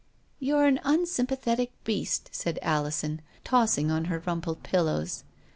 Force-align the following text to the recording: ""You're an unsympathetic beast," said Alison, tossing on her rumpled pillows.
""You're 0.39 0.65
an 0.65 0.79
unsympathetic 0.83 1.73
beast," 1.83 2.29
said 2.31 2.57
Alison, 2.63 3.21
tossing 3.43 3.91
on 3.91 4.05
her 4.05 4.17
rumpled 4.25 4.63
pillows. 4.63 5.23